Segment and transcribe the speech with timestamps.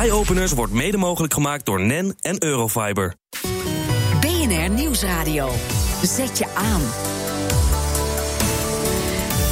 [0.00, 3.14] Eye-openers wordt mede mogelijk gemaakt door NEN en Eurofiber.
[4.20, 5.50] BNR Nieuwsradio.
[6.02, 6.80] Zet je aan.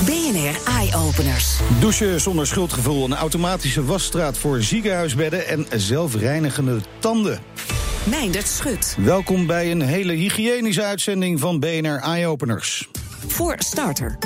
[0.05, 1.59] BNR Eye-openers.
[1.81, 7.41] Douchen zonder schuldgevoel, een automatische wasstraat voor ziekenhuisbedden en zelfreinigende tanden.
[8.05, 8.97] Meindert Schut.
[8.99, 12.89] Welkom bij een hele hygiënische uitzending van BNR Eye-openers.
[13.27, 14.19] Voor starter.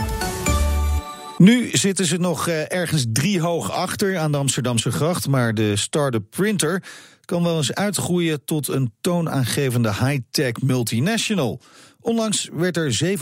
[1.39, 6.25] Nu zitten ze nog eh, ergens driehoog achter aan de Amsterdamse gracht, maar de start-up
[6.31, 6.83] printer
[7.25, 11.61] kan wel eens uitgroeien tot een toonaangevende high-tech multinational.
[12.01, 13.19] Onlangs werd er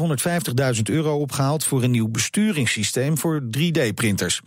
[0.77, 4.41] 750.000 euro opgehaald voor een nieuw besturingssysteem voor 3D-printers.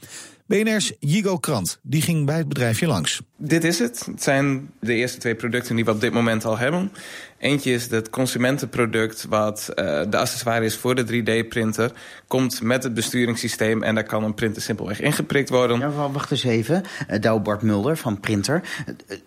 [0.50, 3.22] BNR's Jigo Krant die ging bij het bedrijfje langs.
[3.38, 4.06] Dit is het.
[4.06, 6.92] Het zijn de eerste twee producten die we op dit moment al hebben.
[7.38, 9.76] Eentje is het consumentenproduct wat uh,
[10.10, 11.92] de accessoire is voor de 3D-printer.
[12.28, 15.80] Komt met het besturingssysteem en daar kan een printer simpelweg ingeprikt worden.
[15.80, 16.84] Ja, wacht eens even.
[17.10, 18.62] Uh, Douw Bart Mulder van Printer.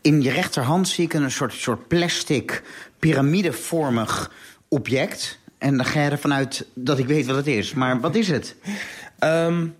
[0.00, 2.62] In je rechterhand zie ik een soort, soort plastic
[2.98, 4.32] piramidevormig
[4.68, 5.38] object.
[5.59, 7.74] En dan ga je ervan uit dat ik weet wat het is.
[7.74, 8.57] Maar wat is het?
[9.20, 9.74] Um,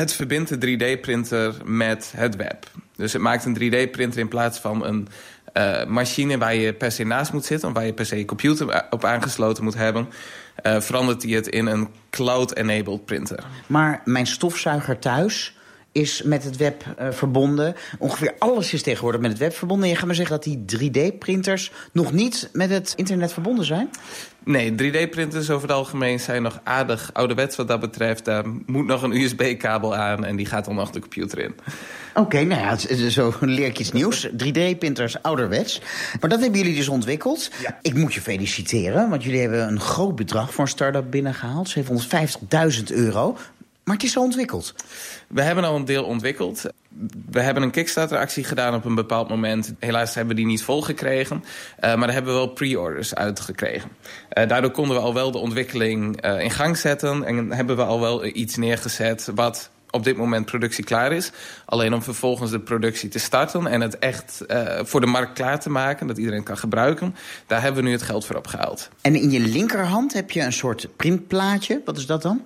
[0.00, 2.70] het verbindt de 3D-printer met het web.
[2.96, 5.08] Dus het maakt een 3D-printer in plaats van een
[5.54, 7.68] uh, machine waar je per se naast moet zitten...
[7.68, 10.08] of waar je per se je computer op aangesloten moet hebben...
[10.66, 13.44] Uh, verandert hij het in een cloud-enabled printer.
[13.66, 15.55] Maar mijn stofzuiger thuis
[15.96, 17.74] is met het web uh, verbonden.
[17.98, 19.88] Ongeveer alles is tegenwoordig met het web verbonden.
[19.88, 23.90] Je gaat maar zeggen dat die 3D-printers nog niet met het internet verbonden zijn?
[24.44, 28.24] Nee, 3D-printers over het algemeen zijn nog aardig ouderwets wat dat betreft.
[28.24, 31.54] Daar moet nog een USB-kabel aan en die gaat dan nog de computer in.
[32.14, 34.28] Oké, okay, nou ja, zo leer ik iets nieuws.
[34.28, 35.80] 3D-printers ouderwets.
[36.20, 37.50] Maar dat hebben jullie dus ontwikkeld.
[37.62, 37.78] Ja.
[37.82, 41.74] Ik moet je feliciteren, want jullie hebben een groot bedrag voor een start-up binnengehaald.
[41.78, 43.36] 750.000 euro.
[43.86, 44.74] Maar het is al ontwikkeld.
[45.28, 46.64] We hebben al een deel ontwikkeld.
[47.30, 49.74] We hebben een Kickstarter-actie gedaan op een bepaald moment.
[49.78, 51.36] Helaas hebben we die niet volgekregen.
[51.36, 53.90] Uh, maar daar hebben we wel pre-orders uitgekregen.
[54.38, 57.24] Uh, daardoor konden we al wel de ontwikkeling uh, in gang zetten.
[57.24, 61.30] En hebben we al wel iets neergezet wat op dit moment productie klaar is.
[61.64, 65.60] Alleen om vervolgens de productie te starten en het echt uh, voor de markt klaar
[65.60, 67.14] te maken, dat iedereen kan gebruiken,
[67.46, 68.88] daar hebben we nu het geld voor opgehaald.
[69.00, 71.80] En in je linkerhand heb je een soort printplaatje.
[71.84, 72.42] Wat is dat dan?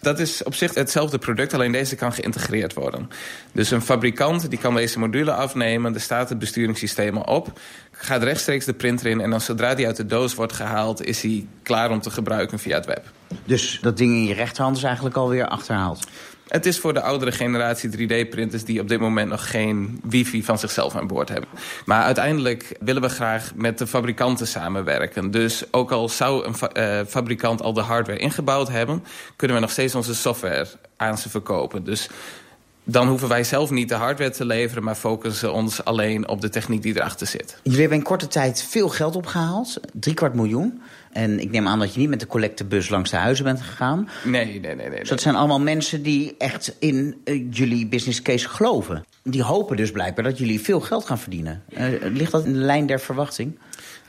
[0.00, 3.10] Dat is op zich hetzelfde product, alleen deze kan geïntegreerd worden.
[3.52, 7.60] Dus een fabrikant die kan deze module afnemen, er staat het besturingssysteem op,
[7.90, 11.22] gaat rechtstreeks de printer in en dan zodra die uit de doos wordt gehaald, is
[11.22, 13.10] hij klaar om te gebruiken via het web.
[13.44, 16.06] Dus dat ding in je rechterhand is eigenlijk alweer achterhaald?
[16.48, 20.58] Het is voor de oudere generatie 3D-printers die op dit moment nog geen wifi van
[20.58, 21.48] zichzelf aan boord hebben.
[21.84, 25.30] Maar uiteindelijk willen we graag met de fabrikanten samenwerken.
[25.30, 29.04] Dus ook al zou een uh, fabrikant al de hardware ingebouwd hebben,
[29.36, 30.66] kunnen we nog steeds onze software
[30.96, 31.84] aan ze verkopen.
[31.84, 32.08] Dus
[32.84, 34.82] dan hoeven wij zelf niet de hardware te leveren...
[34.82, 37.58] maar focussen ons alleen op de techniek die erachter zit.
[37.62, 39.80] Jullie hebben in korte tijd veel geld opgehaald.
[39.92, 40.82] Drie kwart miljoen.
[41.12, 44.08] En ik neem aan dat je niet met de collectebus langs de huizen bent gegaan.
[44.24, 44.74] Nee, nee, nee.
[44.74, 44.98] nee, nee.
[44.98, 49.04] Dus dat zijn allemaal mensen die echt in uh, jullie business case geloven.
[49.22, 51.62] Die hopen dus blijkbaar dat jullie veel geld gaan verdienen.
[51.68, 53.58] Uh, ligt dat in de lijn der verwachting?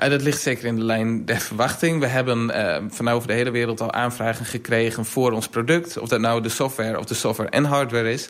[0.04, 2.00] Uh, dat ligt zeker in de lijn der verwachting.
[2.00, 5.98] We hebben uh, van over de hele wereld al aanvragen gekregen voor ons product.
[5.98, 8.30] Of dat nou de software of de software en hardware is.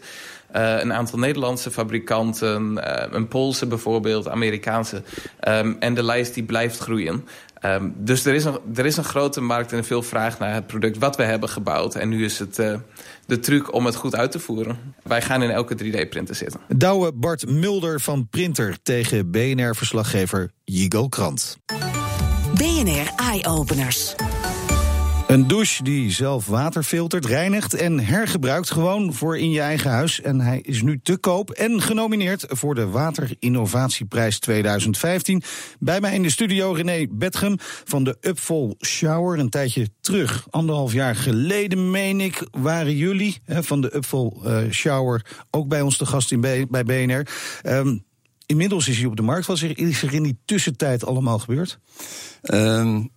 [0.56, 5.04] Uh, een aantal Nederlandse fabrikanten, uh, een Poolse bijvoorbeeld, Amerikaanse.
[5.48, 7.26] Um, en de lijst die blijft groeien.
[7.66, 10.68] Um, dus er is, een, er is een grote markt en veel vraag naar het
[10.68, 11.96] product wat we hebben gebouwd.
[11.96, 12.76] En nu is het uh,
[13.26, 14.78] de truc om het goed uit te voeren.
[15.04, 16.60] Wij gaan in elke 3D-printer zitten.
[16.68, 21.58] Douwe Bart Mulder van Printer tegen BNR-verslaggever Jigo Krant.
[22.54, 24.16] BNR Eye Openers.
[25.36, 30.22] Een douche die zelf water filtert, reinigt en hergebruikt gewoon voor in je eigen huis.
[30.22, 35.44] En hij is nu te koop en genomineerd voor de Waterinnovatieprijs 2015.
[35.80, 39.40] Bij mij in de studio René Betgem van de Upfall Shower.
[39.40, 44.72] Een tijdje terug, anderhalf jaar geleden meen ik, waren jullie hè, van de Upfall uh,
[44.72, 47.28] Shower ook bij ons te gast in bij BNR.
[47.64, 48.06] Um,
[48.46, 49.46] inmiddels is hij op de markt.
[49.46, 51.80] Wat is er in die tussentijd allemaal gebeurd?
[52.42, 53.14] Um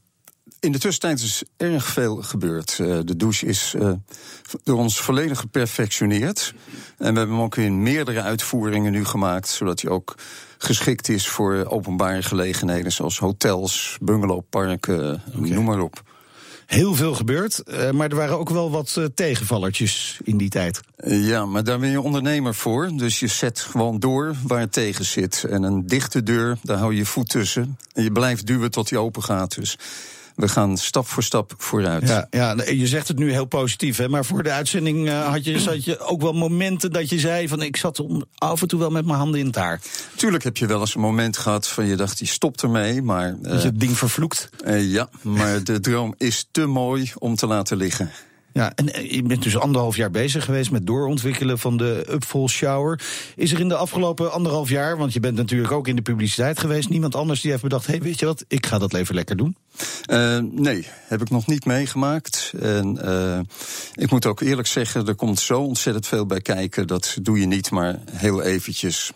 [0.60, 2.78] in de tussentijd is erg veel gebeurd.
[2.80, 3.92] Uh, de douche is uh,
[4.64, 6.54] door ons volledig geperfectioneerd.
[6.98, 10.14] En we hebben hem ook in meerdere uitvoeringen nu gemaakt, zodat hij ook
[10.58, 15.48] geschikt is voor openbare gelegenheden zoals hotels, bungalowparken, okay.
[15.48, 16.02] noem maar op.
[16.66, 17.62] Heel veel gebeurd,
[17.92, 20.80] maar er waren ook wel wat tegenvallertjes in die tijd.
[21.04, 22.90] Ja, maar daar ben je ondernemer voor.
[22.96, 25.44] Dus je zet gewoon door waar het tegen zit.
[25.44, 27.78] En een dichte deur, daar hou je je voet tussen.
[27.92, 29.54] En je blijft duwen tot die open gaat.
[29.54, 29.78] Dus
[30.38, 32.08] we gaan stap voor stap vooruit.
[32.08, 35.44] Ja, ja, je zegt het nu heel positief, hè, maar voor de uitzending uh, had,
[35.44, 38.68] je, had je ook wel momenten dat je zei van ik zat om, af en
[38.68, 39.80] toe wel met mijn handen in het haar.
[40.16, 43.36] Tuurlijk heb je wel eens een moment gehad van je dacht, die stopt ermee, maar...
[43.42, 44.48] Uh, je het ding vervloekt?
[44.66, 48.10] Uh, ja, maar de droom is te mooi om te laten liggen.
[48.52, 53.00] Ja, en je bent dus anderhalf jaar bezig geweest met doorontwikkelen van de Upfall Shower.
[53.36, 56.58] Is er in de afgelopen anderhalf jaar, want je bent natuurlijk ook in de publiciteit
[56.58, 59.14] geweest, niemand anders die heeft bedacht: hé, hey, weet je wat, ik ga dat even
[59.14, 59.56] lekker doen?
[60.10, 62.52] Uh, nee, heb ik nog niet meegemaakt.
[62.60, 63.38] En uh,
[63.94, 66.86] ik moet ook eerlijk zeggen, er komt zo ontzettend veel bij kijken.
[66.86, 69.12] Dat doe je niet maar heel eventjes.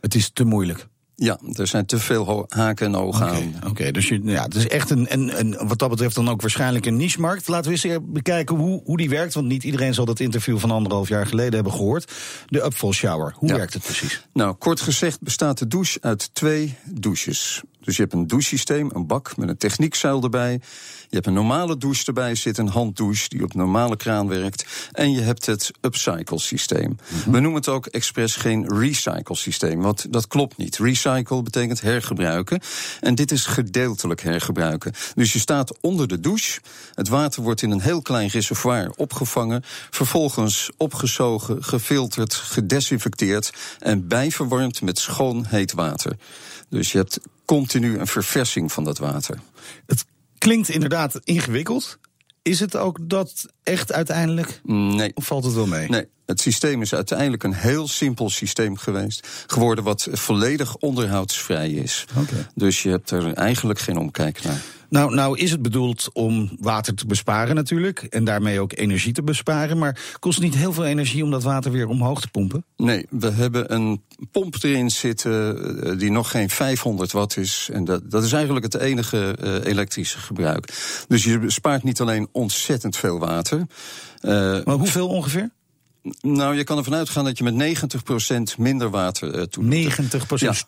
[0.00, 0.86] Het is te moeilijk.
[1.20, 3.70] Ja, er zijn te veel haken en ogen okay, aan.
[3.70, 6.40] Oké, dus je, ja, het is echt een, een, een, wat dat betreft dan ook
[6.40, 7.48] waarschijnlijk een niche-markt.
[7.48, 10.70] Laten we eens bekijken hoe, hoe die werkt, want niet iedereen zal dat interview van
[10.70, 12.12] anderhalf jaar geleden hebben gehoord.
[12.46, 13.56] De Upfall Shower, hoe ja.
[13.56, 14.26] werkt het precies?
[14.32, 17.62] Nou, kort gezegd bestaat de douche uit twee douches.
[17.80, 20.52] Dus je hebt een douchesysteem, een bak met een techniekzuil erbij.
[21.08, 24.66] Je hebt een normale douche erbij, zit een handdouche die op een normale kraan werkt.
[24.92, 26.88] En je hebt het upcycle systeem.
[26.88, 27.32] Mm -hmm.
[27.32, 30.78] We noemen het ook expres geen recycle systeem, want dat klopt niet.
[30.78, 32.60] Recycle betekent hergebruiken.
[33.00, 34.92] En dit is gedeeltelijk hergebruiken.
[35.14, 36.60] Dus je staat onder de douche.
[36.94, 39.62] Het water wordt in een heel klein reservoir opgevangen.
[39.90, 43.52] Vervolgens opgezogen, gefilterd, gedesinfecteerd.
[43.78, 46.16] En bijverwarmd met schoon heet water.
[46.68, 49.38] Dus je hebt continu een verversing van dat water.
[49.86, 50.04] Het
[50.38, 51.98] klinkt inderdaad ingewikkeld.
[52.42, 54.60] Is het ook dat echt uiteindelijk?
[54.64, 55.10] Nee.
[55.14, 55.88] Of valt het wel mee?
[55.88, 56.06] Nee.
[56.26, 59.28] Het systeem is uiteindelijk een heel simpel systeem geweest.
[59.46, 62.04] Geworden wat volledig onderhoudsvrij is.
[62.16, 62.46] Okay.
[62.54, 64.60] Dus je hebt er eigenlijk geen omkijk naar.
[64.88, 67.98] Nou, nou is het bedoeld om water te besparen natuurlijk.
[68.00, 69.78] En daarmee ook energie te besparen.
[69.78, 72.64] Maar kost het niet heel veel energie om dat water weer omhoog te pompen?
[72.76, 77.68] Nee, we hebben een pomp erin zitten die nog geen 500 watt is.
[77.72, 80.72] En dat, dat is eigenlijk het enige uh, elektrische gebruik.
[81.08, 83.58] Dus je bespaart niet alleen ontzettend veel water.
[83.58, 84.30] Uh,
[84.64, 85.50] maar hoeveel ongeveer?
[86.20, 87.78] Nou, je kan ervan uitgaan dat je met
[88.54, 89.98] 90% minder water uh, toedoet.
[89.98, 89.98] 90%,
[90.34, 90.50] ja.
[90.50, 90.64] dus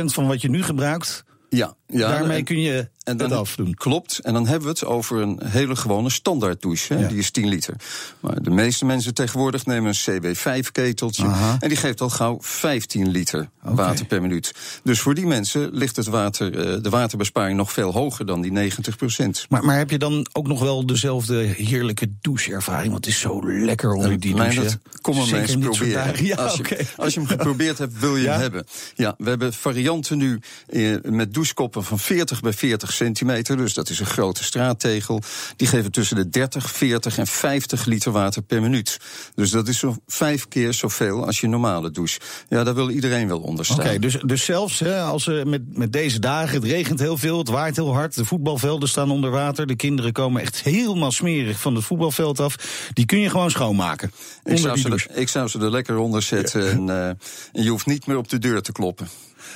[0.00, 1.24] 10% van wat je nu gebruikt.
[1.48, 3.74] Ja, ja, daarmee en, kun je en dan, afdoen.
[3.74, 4.18] Klopt.
[4.18, 6.94] En dan hebben we het over een hele gewone standaard douche.
[6.94, 7.08] Hè, ja.
[7.08, 7.74] Die is 10 liter.
[8.20, 11.26] Maar de meeste mensen tegenwoordig nemen een CB5-keteltje.
[11.60, 13.74] En die geeft al gauw 15 liter okay.
[13.74, 14.54] water per minuut.
[14.82, 18.52] Dus voor die mensen ligt het water, uh, de waterbesparing nog veel hoger dan die
[18.52, 19.46] 90 procent.
[19.48, 22.92] Maar, maar heb je dan ook nog wel dezelfde heerlijke doucheervaring?
[22.92, 24.62] Want het is zo lekker onder die douche.
[24.62, 26.24] Dat, kom maar eens proberen.
[26.24, 26.86] Ja, als, je, okay.
[26.96, 28.32] als je hem geprobeerd hebt, wil je ja?
[28.32, 28.66] hem hebben.
[28.94, 33.56] Ja, we hebben varianten nu uh, met douchekoppen van 40 bij 40 centimeter.
[33.56, 35.22] Dus dat is een grote straattegel.
[35.56, 39.00] Die geven tussen de 30, 40 en 50 liter water per minuut.
[39.34, 42.20] Dus dat is zo vijf keer zoveel als je normale douche.
[42.48, 43.76] Ja, daar wil iedereen wel onder staan.
[43.76, 47.16] Oké, okay, dus, dus zelfs hè, als we met, met deze dagen, het regent heel
[47.16, 51.12] veel, het waait heel hard, de voetbalvelden staan onder water, de kinderen komen echt helemaal
[51.12, 52.56] smerig van het voetbalveld af,
[52.92, 54.12] die kun je gewoon schoonmaken.
[54.44, 56.70] Ik zou, ze er, ik zou ze er lekker onder zetten ja.
[56.70, 59.08] en, uh, en je hoeft niet meer op de deur te kloppen.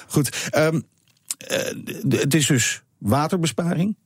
[0.06, 0.86] Goed, um,
[1.50, 1.58] uh,
[2.08, 3.96] het is dus waterbesparing,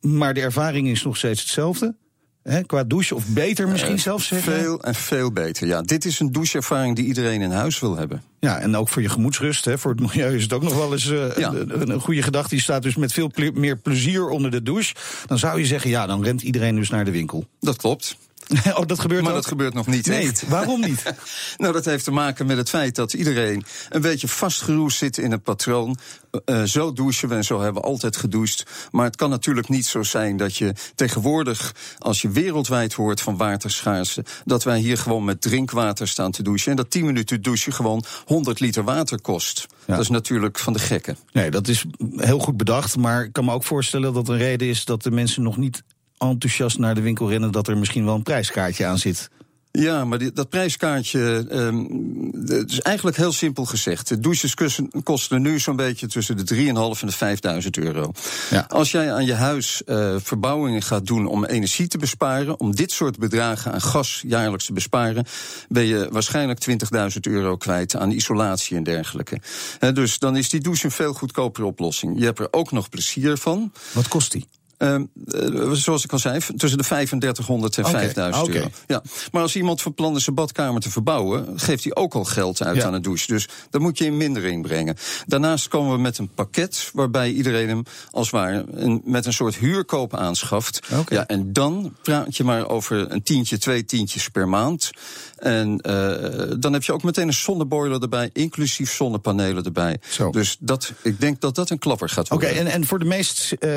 [0.00, 1.94] maar de ervaring is nog steeds hetzelfde.
[2.42, 4.52] He, qua douche, of beter misschien uh, zelfs zeggen?
[4.52, 5.82] Veel en veel beter, ja.
[5.82, 8.22] Dit is een doucheervaring die iedereen in huis wil hebben.
[8.38, 10.92] Ja, en ook voor je gemoedsrust, hè, voor het milieu is het ook nog wel
[10.92, 11.52] eens uh, ja.
[11.52, 12.48] een, een, goede gedachte.
[12.48, 14.94] Die staat dus met veel ple meer plezier onder de douche.
[15.26, 17.46] Dan zou je zeggen, ja, dan rent iedereen dus naar de winkel.
[17.60, 18.16] Dat klopt.
[18.78, 19.36] oh, dat gebeurt maar ook?
[19.36, 20.48] dat gebeurt nog niet nee, echt.
[20.48, 21.02] Waarom niet?
[21.56, 25.30] nou, dat heeft te maken met het feit dat iedereen een beetje vastgeroest zit in
[25.30, 25.96] het patroon.
[26.44, 28.66] Uh, zo douchen we en zo hebben we altijd gedoucht.
[28.90, 33.36] Maar het kan natuurlijk niet zo zijn dat je tegenwoordig, als je wereldwijd hoort van
[33.36, 36.70] waterschaarste, dat wij hier gewoon met drinkwater staan te douchen.
[36.70, 39.66] En dat 10 minuten douchen gewoon 100 liter water kost.
[39.84, 39.94] Ja.
[39.94, 41.16] Dat is natuurlijk van de gekken.
[41.32, 41.84] Nee, dat is
[42.16, 42.96] heel goed bedacht.
[42.96, 45.82] Maar ik kan me ook voorstellen dat een reden is dat de mensen nog niet
[46.28, 49.30] enthousiast naar de winkel rennen dat er misschien wel een prijskaartje aan zit.
[49.72, 54.08] Ja, maar die, dat prijskaartje um, het is eigenlijk heel simpel gezegd.
[54.08, 54.54] De douches
[55.02, 58.12] kosten nu zo'n beetje tussen de 3.500 en de 5000 euro.
[58.50, 58.64] Ja.
[58.68, 62.92] Als jij aan je huis uh, verbouwingen gaat doen om energie te besparen, om dit
[62.92, 65.24] soort bedragen aan gas jaarlijks te besparen,
[65.68, 66.76] ben je waarschijnlijk 20.000
[67.20, 69.40] euro kwijt aan isolatie en dergelijke.
[69.78, 72.18] He, dus dan is die douche een veel goedkopere oplossing.
[72.18, 73.72] Je hebt er ook nog plezier van.
[73.92, 74.46] Wat kost die?
[74.82, 78.56] Uh, zoals ik al zei, tussen de 3500 en okay, 5000 okay.
[78.56, 78.70] euro.
[78.86, 79.02] Ja.
[79.32, 82.62] Maar als iemand van plan is zijn badkamer te verbouwen, geeft hij ook al geld
[82.62, 82.84] uit ja.
[82.84, 83.26] aan een douche.
[83.26, 84.96] Dus dat moet je in mindering brengen.
[85.26, 89.32] Daarnaast komen we met een pakket waarbij iedereen hem als het ware een, met een
[89.32, 90.80] soort huurkoop aanschaft.
[90.92, 91.18] Okay.
[91.18, 94.90] Ja, en dan praat je maar over een tientje, twee tientjes per maand.
[95.36, 100.00] En uh, dan heb je ook meteen een zonneboiler erbij, inclusief zonnepanelen erbij.
[100.08, 100.30] Zo.
[100.30, 102.66] Dus dat, ik denk dat dat een klapper gaat Oké, worden.
[102.66, 103.70] en, en voor de meest uh,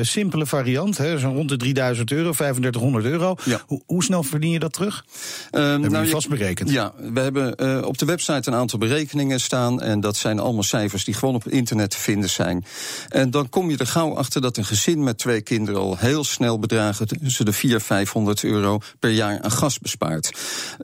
[0.00, 3.36] simpele variant, hè, zo'n rond de 3000 euro, 3500 euro.
[3.44, 3.60] Ja.
[3.66, 5.04] Hoe, hoe snel verdien je dat terug?
[5.50, 6.70] Ehm, Hebben jullie je- vast berekend?
[6.70, 9.82] Ja, we hebben eh, op de website een aantal berekeningen staan.
[9.82, 12.64] En dat zijn allemaal cijfers die gewoon op internet te vinden zijn.
[13.08, 16.24] En dan kom je er gauw achter dat een gezin met twee kinderen al heel
[16.24, 20.30] snel bedragen tussen de 400 en 500 euro per jaar aan gas bespaart.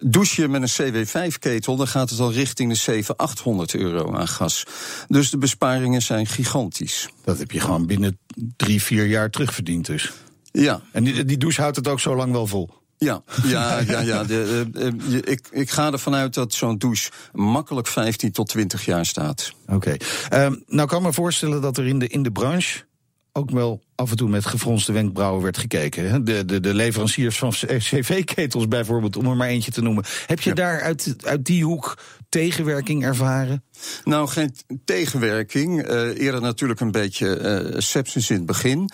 [0.00, 4.28] Douche je met een CW5-ketel, dan gaat het al richting de 700, 800 euro aan
[4.28, 4.64] gas.
[5.08, 7.08] Dus de besparingen zijn gigantisch.
[7.24, 8.18] Dat heb je gewoon binnen
[8.56, 10.12] drie, vier jaar terugverdiend dus.
[10.52, 12.70] Ja, En die, die douche houdt het ook zo lang wel vol.
[12.98, 14.24] Ja, ja, ja, ja.
[14.24, 14.92] De, eh, eh,
[15.24, 19.52] ik, ik ga ervan uit dat zo'n douche makkelijk 15 tot 20 jaar staat.
[19.66, 19.96] Oké.
[20.28, 22.84] Ehm, nou kan ik me voorstellen dat er in de, in de branche
[23.32, 26.24] ook wel af en toe met gefronste wenkbrauwen werd gekeken.
[26.24, 30.04] De, de, de leveranciers van cv-ketels bijvoorbeeld, om er maar eentje te noemen.
[30.26, 30.54] Heb je Ja.
[30.56, 33.62] daar uit, uit die hoek tegenwerking ervaren?
[34.04, 34.54] Nou, geen
[34.84, 35.82] tegenwerking.
[35.82, 38.90] Eh, eerder natuurlijk een beetje eh sepsis in het begin.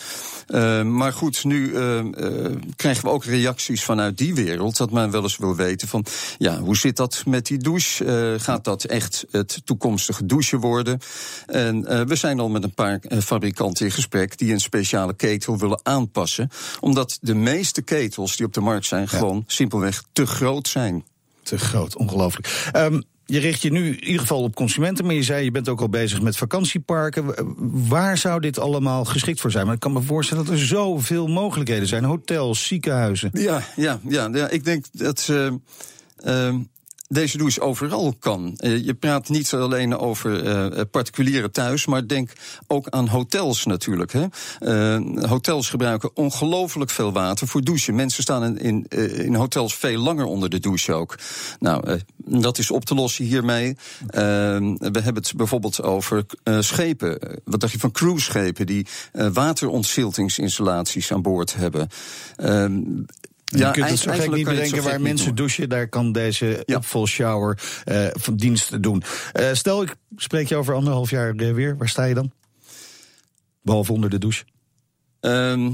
[0.46, 1.70] Eh, maar goed, nu
[2.76, 4.76] krijgen we ook reacties vanuit die wereld.
[4.76, 6.04] Dat men wel eens wil weten van,
[6.38, 8.34] ja, hoe zit dat met die douche?
[8.38, 10.98] Gaat dat echt het toekomstige douchen worden?
[11.46, 14.60] En we zijn al met een paar fabrikanten in gesprek die een
[14.96, 16.48] speciale ketel willen aanpassen.
[16.80, 21.04] Omdat de meeste ketels die op de markt zijn gewoon simpelweg te groot zijn.
[21.42, 22.68] Te groot, ongelooflijk.
[22.72, 25.68] Ehm, je richt je nu in ieder geval op consumenten, maar je zei je bent
[25.68, 27.34] ook al bezig met vakantieparken.
[27.88, 29.64] Waar zou dit allemaal geschikt voor zijn?
[29.64, 33.30] Maar ik kan me voorstellen dat er zoveel mogelijkheden zijn: hotels, ziekenhuizen.
[33.32, 35.46] Ja, ja, ja, ja ik denk dat eh,
[36.16, 36.54] eh,
[37.08, 38.54] deze douche overal kan.
[38.56, 42.30] Eh, je praat niet alleen over eh, particulieren thuis, maar denk
[42.66, 44.12] ook aan hotels natuurlijk.
[44.12, 44.26] Hè.
[44.58, 47.94] Eh, hotels gebruiken ongelooflijk veel water voor douchen.
[47.94, 51.18] Mensen staan in, in, in hotels veel langer onder de douche ook.
[51.58, 53.76] Nou, dat is op te lossen hiermee.
[54.06, 54.22] Eh,
[54.78, 56.24] we hebben het bijvoorbeeld over
[56.60, 57.40] schepen.
[57.44, 61.88] Wat dacht je van cruiseschepen die waterontziltingsinstallaties aan boord hebben?
[63.46, 65.34] Ehm, je kunt het zo gek eigenlijk niet bedenken waar mensen doen.
[65.34, 65.68] douchen.
[65.68, 66.76] Daar kan deze Ja.
[66.76, 69.02] upfall shower eh, van dienst doen.
[69.32, 71.76] Eh, stel, ik spreek je over anderhalf jaar eh, weer.
[71.76, 72.32] Waar sta je dan?
[73.62, 74.44] Behalve onder de douche.
[75.20, 75.70] Ehm,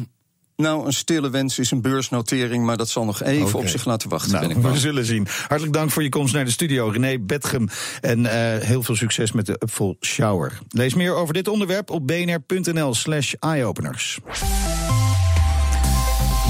[0.56, 4.08] nou, een stille wens is een beursnotering, maar dat zal nog even op zich laten
[4.08, 5.26] wachten, Nou, ben ik we zullen zien.
[5.48, 7.68] Hartelijk dank voor je komst naar de studio, René Betgem.
[8.00, 10.58] En eh, heel veel succes met de Upfall Shower.
[10.68, 14.18] Lees meer over dit onderwerp op bnr.nl slash eyeopeners.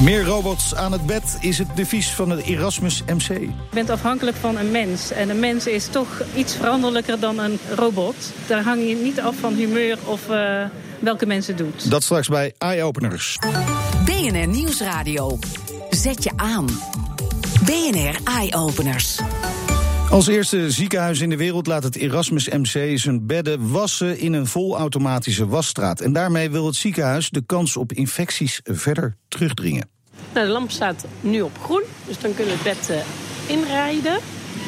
[0.01, 3.29] Meer robots aan het bed is het devies van het Erasmus MC.
[3.29, 5.11] Je bent afhankelijk van een mens.
[5.11, 8.15] En een mens is toch iets veranderlijker dan een robot.
[8.47, 10.65] Daar hang je niet af van humeur of eh,
[10.99, 11.91] welke mensen doet.
[11.91, 13.39] Dat straks bij Eyeopeners.
[14.05, 15.39] BNR Nieuwsradio.
[15.91, 16.67] Zet je aan.
[17.65, 19.21] BNR Eye Openers.
[20.13, 24.47] Als eerste ziekenhuis in de wereld laat het Erasmus MC zijn bedden wassen in een
[24.47, 26.01] volautomatische wasstraat.
[26.01, 29.89] En daarmee wil het ziekenhuis de kans op infecties verder terugdringen.
[30.35, 33.05] Nou, de lamp staat nu op groen, dus dan kunnen we het bed
[33.47, 34.19] inrijden.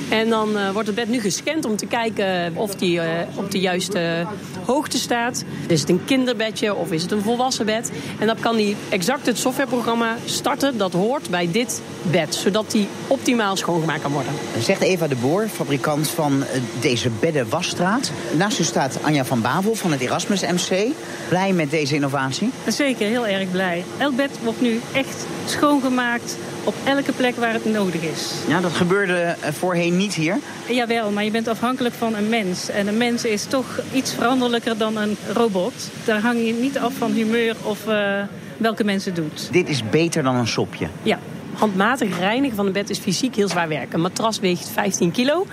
[0.08, 3.50] En dan eh, wordt het bed nu gescand om te kijken of die eh, op
[3.50, 4.26] de juiste
[4.64, 5.44] hoogte staat.
[5.66, 7.90] Is het een kinderbedje of is het een volwassen bed?
[8.18, 12.34] En dan kan hij exact het softwareprogramma starten dat hoort bij dit bed.
[12.34, 14.32] Zodat die optimaal schoongemaakt kan worden.
[14.58, 18.10] Zegt Eva de Boer, fabrikant van eh, deze beddenwasstraat.
[18.36, 20.86] Naast u staat Anja van Bavel van het Erasmus MC.
[21.28, 22.50] Blij met deze innovatie?
[22.66, 23.84] Zeker, heel erg blij.
[23.98, 28.32] Elk bed wordt nu echt schoongemaakt op elke plek waar het nodig is.
[28.48, 30.38] Ja, dat gebeurde eh, voorheen niet hier.
[30.68, 32.68] Jawel, maar je bent afhankelijk van een mens.
[32.68, 35.90] En een mens is toch iets veranderlijker dan een robot.
[36.04, 38.22] Daar hang je niet af van humeur of eh,
[38.56, 39.48] welke mensen doet.
[39.52, 40.86] Dit is beter dan een sopje.
[41.02, 41.18] Ja,
[41.52, 43.92] handmatig reinigen van een bed is fysiek heel zwaar werk.
[43.92, 45.46] Een matras weegt 15 kilo.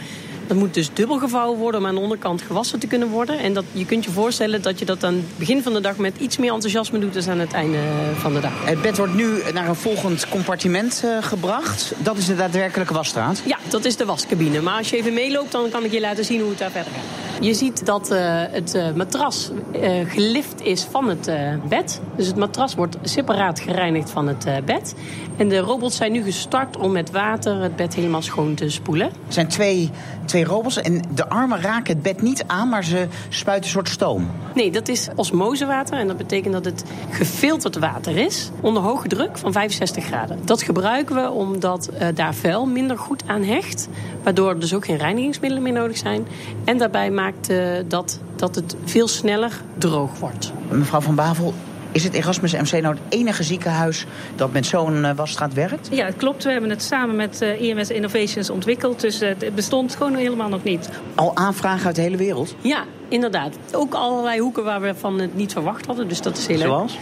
[0.52, 3.40] Dat moet dus dubbel gevouwen worden om aan de onderkant gewassen te kunnen worden.
[3.40, 5.98] En dat, je kunt je voorstellen dat je dat aan het begin van de dag
[5.98, 7.78] met iets meer enthousiasme doet dan aan het einde
[8.16, 8.52] van de dag.
[8.66, 11.94] Het bed wordt nu naar een volgend compartiment eh, gebracht.
[11.98, 13.42] Dat is de daadwerkelijke wasstraat.
[13.46, 14.62] Ja, dat is de wascabine.
[14.62, 16.92] Maar als je even meeloopt, dan kan ik je laten zien hoe het daar verder
[16.92, 17.31] gaat.
[17.42, 18.20] Je ziet dat eh,
[18.50, 21.32] het eh, matras eh, gelift is van het
[21.70, 22.02] bed.
[22.16, 24.96] Dus het matras wordt separaat gereinigd van het bed.
[25.38, 29.08] En de robots zijn nu gestart om met water het bed helemaal schoon te spoelen.
[29.08, 29.90] Er zijn twee,
[30.26, 33.90] twee robots en de armen raken het bed niet aan, maar ze spuiten een soort
[33.90, 34.30] stoom.
[34.56, 39.38] Nee, dat is osmosewater en dat betekent dat het gefilterd water is onder hoge druk
[39.38, 40.40] van 65 graden.
[40.46, 43.88] Dat gebruiken we omdat daar vuil minder goed aan hecht,
[44.24, 46.28] waardoor er dus ook geen reinigingsmiddelen meer nodig zijn.
[46.64, 50.52] En daarbij maakt eh, dat dat het veel sneller droog wordt.
[50.70, 51.54] Mevrouw van Bavel,
[51.92, 55.88] is het Erasmus MC nou het enige ziekenhuis dat met zo'n eh, wasstraat werkt?
[55.92, 56.44] Ja, het klopt.
[56.44, 59.02] We hebben het samen met eh, IMS Innovations ontwikkeld.
[59.02, 60.90] Dus het bestond gewoon helemaal nog niet.
[61.16, 62.56] Al aanvragen uit de hele wereld?
[62.62, 63.56] Ja, inderdaad.
[63.72, 66.68] Ook allerlei hoeken waar we van het niet verwacht hadden, dus dat is heel leuk.
[66.68, 66.98] Zoals?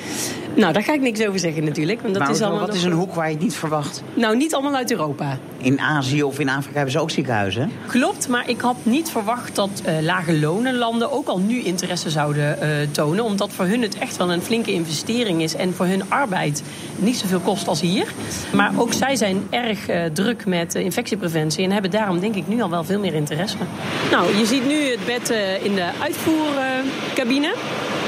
[0.54, 2.02] Nou, daar ga ik niks over zeggen natuurlijk.
[2.02, 4.04] Want dat Maar is allemaal wat is een hoek waar je het niet verwacht?
[4.14, 5.38] Nou, niet allemaal uit Europa.
[5.58, 7.72] In Azië of in Afrika hebben ze ook ziekenhuizen.
[7.88, 12.62] Klopt, maar ik had niet verwacht dat eh, lage lonenlanden ook al nu interesse zouden
[12.62, 13.24] eh, tonen.
[13.24, 15.56] Omdat voor hun het echt wel een flinke investering is.
[15.56, 16.64] En voor hun arbeid
[16.96, 18.14] niet zoveel kost als hier.
[18.54, 21.64] Maar ook zij zijn erg eh, druk met infectiepreventie.
[21.64, 23.58] En hebben daarom denk ik nu al wel veel meer interesse.
[24.12, 25.30] Nou, je ziet nu het bed
[25.64, 27.54] in de uitvoercabine.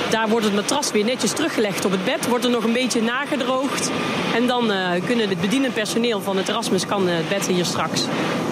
[0.09, 2.27] Daar wordt het matras weer netjes teruggelegd op het bed.
[2.27, 3.91] Wordt er nog een beetje nagedroogd.
[4.35, 7.65] En dan eh, kunnen het bedienend personeel van het Erasmus kan eh, het bed hier
[7.65, 8.01] straks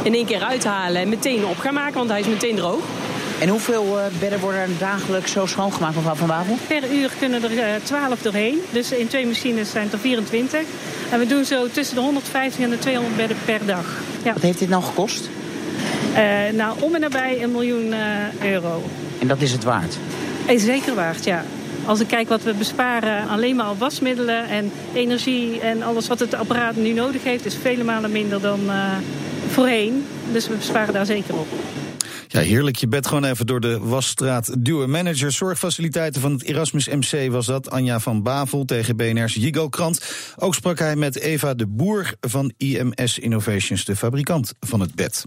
[0.04, 2.84] in één keer uithalen en meteen op gaan maken, want hij is meteen droog.
[3.40, 6.58] En hoeveel eh, bedden worden er dagelijks zo schoongemaakt, mevrouw Van Wafel?
[6.68, 8.62] Per uur kunnen er eh, 12 doorheen.
[8.72, 10.62] Dus in twee machines zijn het er 24.
[11.12, 13.86] En we doen zo tussen de 150 en de 200 bedden per dag.
[14.24, 14.34] Ja.
[14.34, 15.30] Wat heeft dit nou gekost?
[16.14, 17.94] Eh, nou, om en nabij een miljoen
[18.44, 18.84] euro.
[19.20, 19.98] En dat is het waard.
[20.48, 21.46] Is zeker waard, ja.
[21.86, 26.20] Als ik kijk wat we besparen alleen maar op wasmiddelen en energie en alles wat
[26.20, 28.98] het apparaat nu nodig heeft, is vele malen minder dan eh,
[29.48, 30.06] voorheen.
[30.32, 31.48] Dus we besparen daar zeker op.
[32.32, 32.76] Ja, heerlijk.
[32.76, 34.90] Je bed gewoon even door de wasstraat duwen.
[34.90, 37.70] Manager zorgfaciliteiten van het Erasmus MC was dat.
[37.70, 40.06] Anja van Bavel tegen BNR's Jigo-krant.
[40.36, 45.26] Ook sprak hij met Eva de Boer van IMS Innovations, de fabrikant van het bed.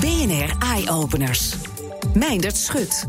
[0.00, 1.54] BNR Eye Openers.
[2.14, 3.06] Meindert Schut.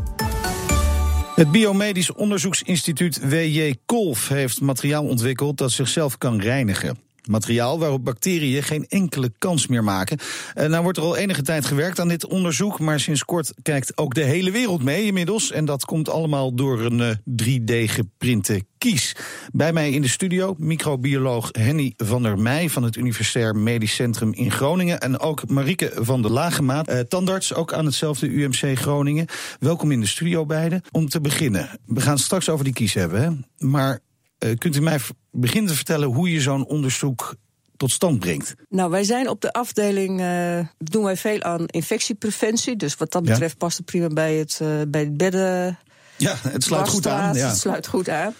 [1.34, 7.05] Het Biomedisch Onderzoeksinstituut WJ Kolf heeft materiaal ontwikkeld dat zichzelf kan reinigen.
[7.28, 10.18] Materiaal waarop bacteriën geen enkele kans meer maken.
[10.54, 13.96] En nou wordt er al enige tijd gewerkt aan dit onderzoek, maar sinds kort kijkt
[13.96, 15.50] ook de hele wereld mee inmiddels.
[15.50, 19.16] En dat komt allemaal door een eh, 3D-geprinte kies.
[19.52, 24.32] Bij mij in de studio microbioloog Henny van der Meij van het Universitair Medisch Centrum
[24.32, 25.00] in Groningen.
[25.00, 29.26] En ook Marieke van der Lagemaat, eh, tandarts, ook aan hetzelfde UMC Groningen.
[29.58, 30.82] Welkom in de studio beiden.
[30.90, 33.22] Om te beginnen, we gaan straks over die kies hebben.
[33.22, 33.30] Hè?
[33.66, 34.15] Maar eh,
[34.58, 34.98] kunt u mij
[35.30, 37.34] beginnen te vertellen hoe je zo'n onderzoek
[37.76, 38.54] tot stand brengt?
[38.68, 42.76] Nou, wij zijn op de afdeling, eh, doen wij veel aan infectiepreventie.
[42.76, 43.30] Dus wat dat Ja.
[43.30, 45.78] betreft past het prima bij het, eh, bij het bedden.
[46.16, 47.34] Ja, het sluit goed aan.
[47.34, 47.48] Ja.
[47.48, 48.34] Het sluit goed aan.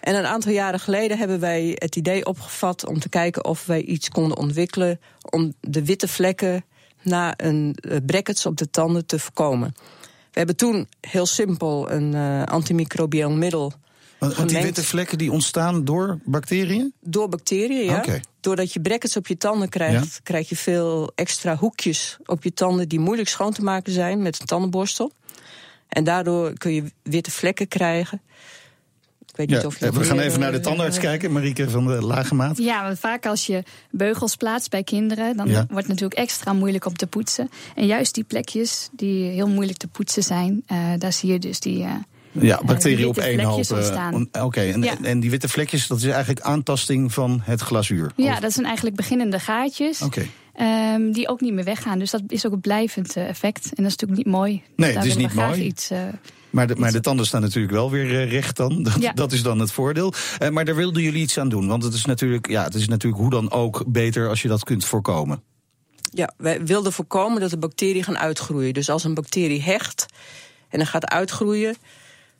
[0.00, 3.82] En een aantal jaren geleden hebben wij het idee opgevat om te kijken of wij
[3.82, 6.64] iets konden ontwikkelen om de witte vlekken
[7.02, 9.74] na een eh, brackets op de tanden te voorkomen.
[10.30, 13.72] We hebben toen heel simpel een eh antimicrobieel middel
[14.18, 16.92] Want, want die witte vlekken die ontstaan door bacteriën?
[17.00, 17.96] Door bacteriën, ja.
[17.96, 18.20] Oké.
[18.40, 20.20] Doordat je brackets op je tanden krijgt, Ja.
[20.22, 24.40] krijg je veel extra hoekjes op je tanden die moeilijk schoon te maken zijn met
[24.40, 25.12] een tandenborstel.
[25.88, 28.20] En daardoor kun je witte vlekken krijgen.
[29.26, 31.32] Ik weet niet Ja, of je eh, we gaan even naar de eh, tandarts kijken,
[31.32, 32.58] Marieke van de Lagemaat.
[32.58, 35.54] Ja, want vaak als je beugels plaatst bij kinderen, dan Ja.
[35.54, 37.50] wordt het natuurlijk extra moeilijk om te poetsen.
[37.74, 41.60] En juist die plekjes die heel moeilijk te poetsen zijn, eh, daar zie je dus
[41.60, 41.82] die.
[41.84, 41.94] eh,
[42.32, 43.62] Ja, bacteriën op één hoop.
[43.64, 44.94] eh, Oké, en, Ja.
[45.02, 48.12] en die witte vlekjes, dat is eigenlijk aantasting van het glazuur.
[48.16, 50.02] ja, dat zijn eigenlijk beginnende gaatjes.
[50.02, 50.26] Oké.
[50.54, 51.98] ehm, die ook niet meer weggaan.
[51.98, 53.64] Dus dat is ook een blijvend eh, effect.
[53.64, 54.62] En dat is natuurlijk niet mooi.
[54.76, 55.62] Nee, daar het is niet mooi.
[55.62, 56.00] Iets, eh,
[56.50, 58.82] Maar de, maar de tanden staan natuurlijk wel weer recht dan.
[58.82, 59.12] Dat, Ja.
[59.12, 60.12] dat is dan het voordeel.
[60.38, 61.66] Eh, maar daar wilden jullie iets aan doen.
[61.68, 64.64] Want het is, natuurlijk, ja, het is natuurlijk hoe dan ook beter als je dat
[64.64, 65.42] kunt voorkomen.
[66.10, 68.74] Ja, wij wilden voorkomen dat de bacteriën gaan uitgroeien.
[68.74, 70.06] Dus als een bacterie hecht
[70.68, 71.76] en dan gaat uitgroeien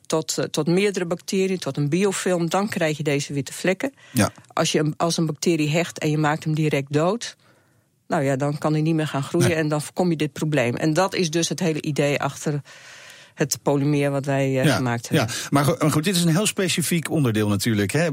[0.09, 3.93] tot, eh, tot meerdere bacteriën, tot een biofilm, dan krijg je deze witte vlekken.
[4.11, 4.31] Ja.
[4.53, 7.35] Als, je, als een bacterie hecht en je maakt hem direct dood,
[8.07, 9.57] nou ja, dan kan hij niet meer gaan groeien Nee.
[9.57, 10.75] en dan voorkom je dit probleem.
[10.75, 12.61] En dat is dus het hele idee achter
[13.33, 15.27] het polymeer wat wij eh, gemaakt hebben.
[15.27, 17.91] Ja, maar go- maar goed, dit is een heel specifiek onderdeel natuurlijk.
[17.91, 18.11] Hè?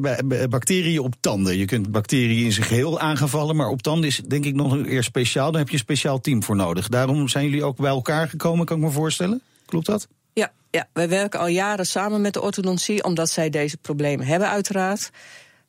[0.48, 1.56] Bacteriën op tanden.
[1.56, 4.90] Je kunt bacteriën in zijn geheel aangevallen, maar op tanden is denk ik nog een
[4.90, 5.50] eer speciaal.
[5.50, 6.88] Daar heb je een speciaal team voor nodig.
[6.88, 9.40] Daarom zijn jullie ook bij elkaar gekomen, kan ik me voorstellen.
[9.66, 10.08] Klopt dat?
[10.38, 14.48] Ja, ja, wij werken al jaren samen met de orthodontie, omdat zij deze problemen hebben,
[14.48, 15.10] uiteraard.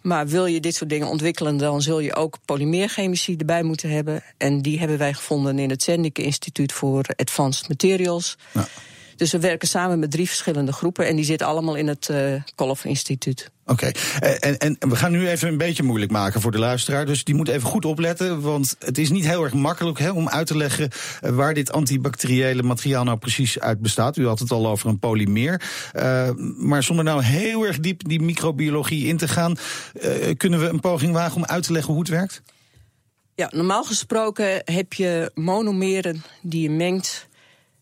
[0.02, 4.24] Maar wil je dit soort dingen ontwikkelen, dan zul je ook polymeerchemici erbij moeten hebben.
[4.38, 8.38] En die hebben wij gevonden in het Zendike Instituut voor Advanced Materials.
[8.54, 8.68] Ja.
[9.18, 12.42] Dus we werken samen met drie verschillende groepen en die zitten allemaal in het uh,
[12.56, 13.52] Kolf Instituut.
[13.66, 13.96] Oké, okay.
[14.40, 17.06] en, en, en we gaan nu even een beetje moeilijk maken voor de luisteraar.
[17.06, 18.42] Dus die moet even goed opletten.
[18.42, 20.90] Want het is niet heel erg makkelijk hè, om uit te leggen
[21.24, 24.18] uh, waar dit antibacteriële materiaal nou precies uit bestaat.
[24.18, 25.62] U had het al over een polymeer.
[25.96, 29.56] Uh, maar zonder nou heel erg diep die microbiologie in te gaan,
[29.94, 32.42] uh, kunnen we een poging wagen om uit te leggen hoe het werkt?
[33.36, 37.27] Ja, normaal gesproken heb je monomeren die je mengt.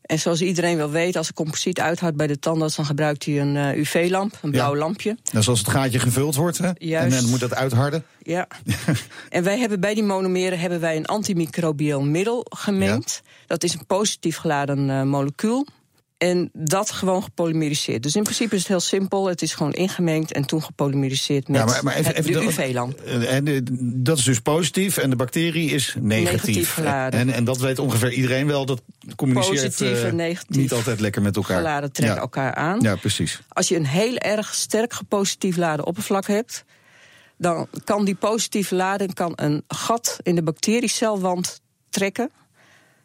[0.06, 3.42] En zoals iedereen wel weet, als een composiet uithoudt bij de tandarts, dan gebruikt hij
[3.42, 4.80] een uh, UV-lamp, een blauw ja.
[4.80, 5.18] lampje.
[5.24, 6.72] Dat is als het gaatje gevuld wordt, hè?
[6.78, 7.16] Juist.
[7.16, 8.06] En dan moet dat uitharden.
[8.22, 8.48] Ja.
[9.30, 13.22] en wij hebben bij die monomeren hebben wij een antimicrobieel middel gemengd.
[13.24, 13.32] Ja.
[13.48, 15.68] Dat is een positief geladen uh, molecuul.
[16.18, 18.04] En dat gewoon gepolymeriseerd.
[18.04, 19.28] Dus in principe is het heel simpel.
[19.28, 23.00] Het is gewoon ingemengd en toen gepolymeriseerd met Ja, maar, maar even, even de UV-lamp.
[23.00, 26.32] eh, En eh, dat is dus positief en de bacterie is negatief.
[26.32, 27.20] Negatief geladen.
[27.20, 28.66] En, en dat weet ongeveer iedereen wel.
[28.66, 28.82] Dat
[29.16, 31.58] communiceert Positief eh, en negatief niet altijd lekker met elkaar.
[31.58, 32.22] Geladen trekken ja.
[32.22, 32.80] elkaar aan.
[32.82, 33.42] Ja, precies.
[33.48, 36.64] Als je een heel erg sterk gepositief laden oppervlak hebt,
[37.38, 42.30] dan kan die positieve lading kan een gat in de bacteriecelwand trekken.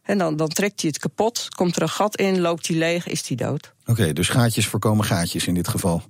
[0.03, 3.07] En dan, dan trekt hij het kapot, komt er een gat in, loopt hij leeg,
[3.09, 3.73] is hij dood.
[3.87, 6.03] Oké, dus gaatjes voorkomen gaatjes in dit geval.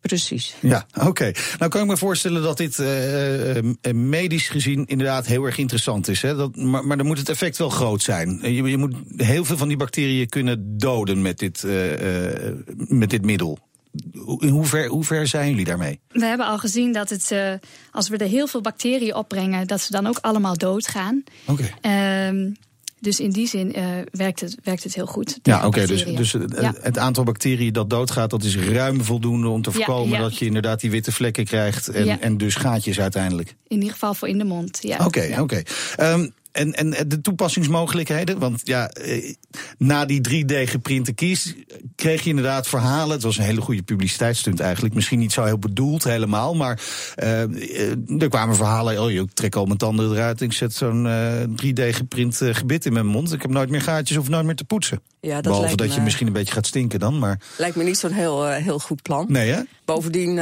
[0.00, 0.54] Precies.
[0.60, 1.32] Ja, oké.
[1.58, 5.58] Nou kan ik me voorstellen dat dit eh, eh, eh, medisch gezien inderdaad heel erg
[5.58, 6.22] interessant is.
[6.22, 6.34] Hè?
[6.36, 8.38] Dat, maar, maar dan moet het effect wel groot zijn.
[8.42, 13.10] Je, je moet heel veel van die bacteriën kunnen doden met dit, eh, eh, met
[13.10, 13.58] dit middel.
[14.14, 16.00] Hoe- In hoe ver, hoe ver zijn jullie daarmee?
[16.08, 17.52] We hebben al gezien dat het, eh,
[17.92, 21.22] als we er heel veel bacteriën opbrengen, dat ze dan ook allemaal doodgaan.
[21.46, 21.68] Oké.
[21.80, 22.50] Ehm,
[23.00, 25.38] dus in die zin eh, werkt, het, werkt het heel goed.
[25.42, 25.86] Ja, oké.
[25.86, 26.74] dus dus het, Ja.
[26.80, 30.22] het aantal bacteriën dat doodgaat, dat is ruim voldoende om te voorkomen ja.
[30.22, 33.54] dat je inderdaad die witte vlekken krijgt en, en dus gaatjes uiteindelijk.
[33.66, 34.78] In ieder geval voor in de mond.
[34.82, 35.04] Ja.
[35.04, 35.62] Oké, oké.
[35.96, 38.38] Ehm, en, en de toepassingsmogelijkheden?
[38.38, 39.34] Want ja, eh,
[39.78, 41.54] na die 3D-geprinte kies
[41.96, 43.12] kreeg je inderdaad verhalen.
[43.14, 44.94] Het was een hele goede publiciteitsstunt eigenlijk.
[44.94, 46.54] Misschien niet zo heel bedoeld helemaal.
[46.54, 46.80] Maar
[47.14, 49.02] eh, eh, er kwamen verhalen.
[49.02, 50.40] Oh, ik trek al mijn tanden eruit.
[50.40, 53.32] Ik zet zo'n eh, 3D-geprint eh, gebit in mijn mond.
[53.32, 55.00] Ik heb nooit meer gaatjes of nooit meer te poetsen.
[55.20, 57.18] Ja, dat Behalve dat me- je misschien een beetje gaat stinken dan.
[57.18, 59.26] Maar Lijkt me niet zo'n heel, heel goed plan.
[59.28, 59.60] nee, hè?
[59.84, 60.40] Bovendien,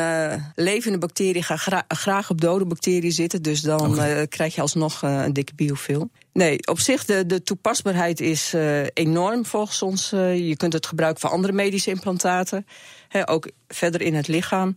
[0.55, 3.43] levende bacteriën gaan gra- graag op dode bacteriën zitten.
[3.43, 6.06] Dus dan krijg je alsnog een dikke biofilm.
[6.33, 10.13] Nee, op zich, de, de toepasbaarheid is eh, enorm volgens ons.
[10.13, 12.67] Eh, je kunt het gebruiken voor andere medische implantaten.
[13.09, 14.77] Hè, ook verder in het lichaam.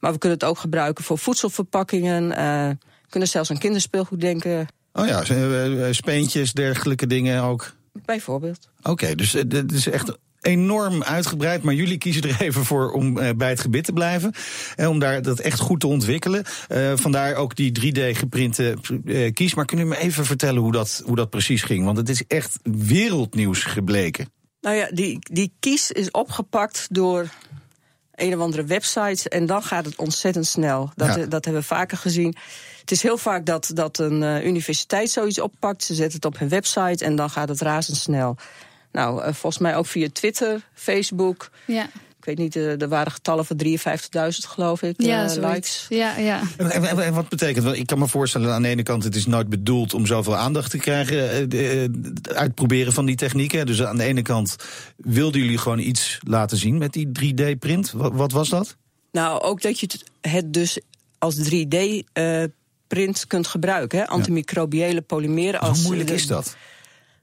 [0.00, 2.28] Maar we kunnen het ook gebruiken voor voedselverpakkingen.
[2.28, 7.72] we kunnen zelfs aan kinderspeelgoed denken, Oh ja, speentjes, dergelijke dingen ook.
[7.92, 8.68] bijvoorbeeld.
[8.82, 11.62] Oké, dus dit is echt enorm uitgebreid.
[11.62, 14.32] Maar jullie kiezen er even voor om eh, bij het gebit te blijven.
[14.76, 16.44] En om daar dat echt goed te ontwikkelen.
[16.68, 19.54] Eh, vandaar ook die 3D-geprinte eh, kies.
[19.54, 21.84] Maar kunnen jullie me even vertellen hoe dat, hoe dat precies ging?
[21.84, 24.28] Want het is echt wereldnieuws gebleken.
[24.60, 27.28] Nou ja, die, die kies is opgepakt door
[28.14, 29.28] een of andere website.
[29.28, 30.90] En dan gaat het ontzettend snel.
[30.94, 31.16] Dat, Ja.
[31.16, 32.36] eh, dat hebben we vaker gezien.
[32.80, 35.84] Het is heel vaak dat, dat een eh, universiteit zoiets oppakt.
[35.84, 38.36] Ze zetten het op hun website en dan gaat het razendsnel.
[38.96, 41.50] Nou, eh, volgens mij ook via Twitter, Facebook.
[41.66, 45.86] Ja, Ik weet niet, eh, er waren getallen van 53.000 geloof ik, ja eh, likes.
[45.88, 46.40] Ja, ja.
[46.56, 47.76] En, en- en wat betekent dat?
[47.76, 50.70] Ik kan me voorstellen, aan de ene kant, het is nooit bedoeld om zoveel aandacht
[50.70, 51.28] te krijgen.
[51.36, 53.66] Het uitproberen van die technieken.
[53.66, 54.56] Dus aan de ene kant
[54.96, 57.90] wilden jullie gewoon iets laten zien met die 3D-print.
[57.90, 58.76] Wat, wat was dat?
[59.12, 59.88] Nou, ook dat je
[60.20, 60.80] het- dus
[61.18, 63.98] als 3D-print kunt gebruiken.
[63.98, 64.06] Hè?
[64.06, 65.60] Antimicrobiële polymeren.
[65.60, 66.56] Als, Hoe moeilijk is dat?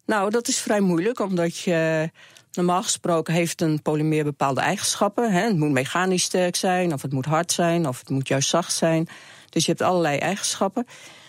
[0.05, 2.09] Nou, dat is vrij moeilijk, omdat je.
[2.53, 5.31] Normaal gesproken heeft een polymeer bepaalde eigenschappen.
[5.31, 5.39] Hè.
[5.41, 8.73] Het moet mechanisch sterk zijn, of het moet hard zijn, of het moet juist zacht
[8.73, 9.07] zijn.
[9.49, 10.85] Dus je hebt allerlei eigenschappen.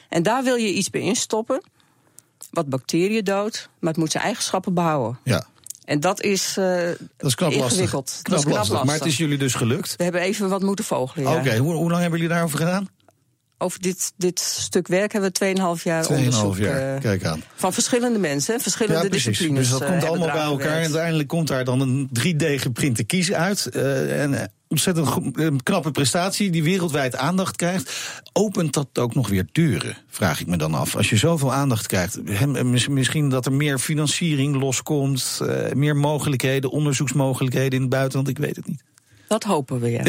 [0.09, 1.63] En daar wil je iets bij instoppen,
[2.51, 5.19] wat bacteriën doodt, maar het moet zijn eigenschappen behouden.
[5.25, 5.47] Ja,
[5.85, 6.65] En dat is, eh,
[7.17, 7.71] dat is knap lastig.
[7.71, 8.21] ingewikkeld.
[8.23, 8.85] Knap, dat is knap lastig.
[8.85, 9.97] Maar het is jullie dus gelukt.
[9.97, 11.31] We hebben even wat moeten vogelen.
[11.33, 11.39] Ja.
[11.39, 12.89] Oké, hoe, hoe lang hebben jullie daarover gedaan?
[13.59, 16.57] Over dit, dit stuk werk hebben we 2,5 jaar onderzoek.
[16.57, 17.43] jaar, eh, kijk aan.
[17.55, 19.59] van verschillende mensen, verschillende Ja, disciplines.
[19.59, 20.77] Dus dat eh, komt allemaal bij elkaar.
[20.77, 23.67] En uiteindelijk komt daar dan een 3D-geprinte kies uit.
[23.67, 27.93] Eh, en ontzettend een knappe prestatie die wereldwijd aandacht krijgt.
[28.33, 30.97] Opent dat ook nog weer deuren, vraag ik me dan af.
[30.97, 35.41] Als je zoveel aandacht krijgt, hem- misschien dat er meer financiering loskomt...
[35.75, 38.83] meer mogelijkheden, onderzoeksmogelijkheden in het buitenland, ik weet het niet.
[39.29, 40.03] Dat hopen we, ja.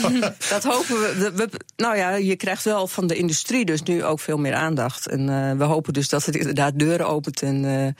[0.54, 1.32] dat hopen we.
[1.34, 5.08] We- Nou ja, je krijgt wel van de industrie dus nu ook veel meer aandacht.
[5.08, 7.92] En eh, we hopen dus dat het inderdaad deuren opent en eh,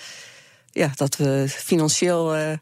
[0.82, 2.52] ja, dat we financieel eh,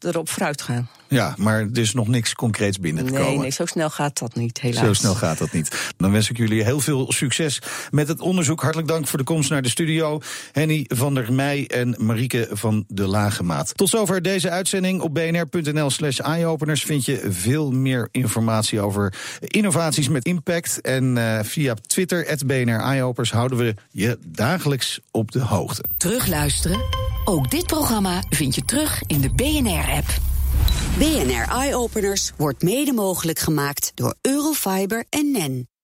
[0.00, 0.88] erop vooruit gaan.
[1.08, 3.26] Ja, maar er is nog niks concreets binnengekomen.
[3.26, 4.84] Nee, nee, zo snel gaat dat niet, helaas.
[4.84, 5.92] Zo snel gaat dat niet.
[5.96, 8.60] Dan wens ik jullie heel veel succes met het onderzoek.
[8.60, 10.20] Hartelijk dank voor de komst naar de studio.
[10.52, 13.76] Henny van der Meij en Marieke van de Lagemaat.
[13.76, 15.00] Tot zover deze uitzending.
[15.00, 20.80] Op bnr.nl slash eyeopeners vind je veel meer informatie over innovaties met impact.
[20.80, 25.82] En eh, via Twitter, at BNR Eyeopeners, houden we je dagelijks op de hoogte.
[25.96, 26.80] Terugluisteren?
[27.24, 29.30] Ook dit programma vind je terug in de
[29.88, 30.06] BNR-app.
[30.98, 35.68] BNR Eye Openers wordt mede mogelijk gemaakt door Eurofiber en NEN.